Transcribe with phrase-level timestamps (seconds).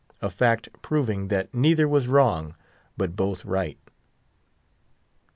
[0.19, 2.55] A fact proving that neither was wrong,
[2.97, 3.77] but both right.